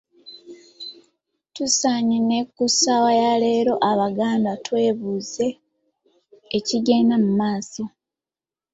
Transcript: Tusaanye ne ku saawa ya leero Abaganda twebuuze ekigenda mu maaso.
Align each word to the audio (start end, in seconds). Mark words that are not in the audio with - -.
Tusaanye 1.55 2.17
ne 2.27 2.39
ku 2.53 2.65
saawa 2.79 3.11
ya 3.21 3.33
leero 3.41 3.73
Abaganda 3.91 4.51
twebuuze 4.65 5.47
ekigenda 6.57 7.15
mu 7.23 7.31
maaso. 7.39 7.83